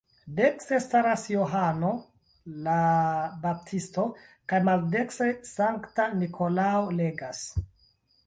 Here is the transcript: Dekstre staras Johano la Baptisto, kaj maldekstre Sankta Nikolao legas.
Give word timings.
Dekstre 0.37 0.77
staras 0.83 1.25
Johano 1.31 1.89
la 2.67 2.77
Baptisto, 3.43 4.05
kaj 4.53 4.61
maldekstre 4.69 5.29
Sankta 5.51 6.07
Nikolao 6.23 6.81
legas. 7.03 7.43